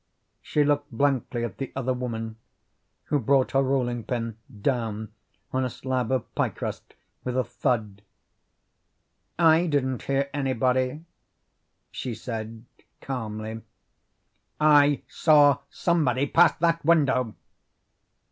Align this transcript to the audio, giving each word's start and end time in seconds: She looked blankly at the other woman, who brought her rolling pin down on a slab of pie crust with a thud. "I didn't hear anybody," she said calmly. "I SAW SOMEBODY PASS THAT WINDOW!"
She 0.41 0.63
looked 0.63 0.91
blankly 0.91 1.43
at 1.43 1.59
the 1.59 1.71
other 1.75 1.93
woman, 1.93 2.37
who 3.03 3.19
brought 3.19 3.51
her 3.51 3.61
rolling 3.61 4.03
pin 4.03 4.35
down 4.61 5.11
on 5.53 5.63
a 5.63 5.69
slab 5.69 6.11
of 6.11 6.33
pie 6.33 6.49
crust 6.49 6.95
with 7.23 7.37
a 7.37 7.43
thud. 7.43 8.01
"I 9.37 9.67
didn't 9.67 10.01
hear 10.01 10.27
anybody," 10.33 11.05
she 11.91 12.15
said 12.15 12.65
calmly. 12.99 13.61
"I 14.59 15.03
SAW 15.07 15.59
SOMEBODY 15.69 16.25
PASS 16.33 16.53
THAT 16.59 16.83
WINDOW!" 16.83 17.35